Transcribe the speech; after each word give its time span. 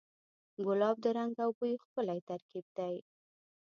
ګلاب 0.65 0.95
د 1.03 1.05
رنګ 1.17 1.33
او 1.45 1.51
بوی 1.57 1.73
ښکلی 1.83 2.19
ترکیب 2.29 2.65
دی. 2.77 2.95